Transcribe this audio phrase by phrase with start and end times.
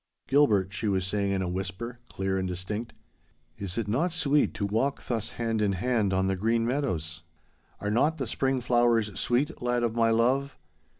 [0.25, 2.93] 'Gilbert,' she was saying in a whisper, clear and distinct,
[3.59, 7.21] 'is it not sweet to walk thus hand in hand on the green meadows?
[7.79, 10.57] Are not the spring flowers sweet, lad of my love?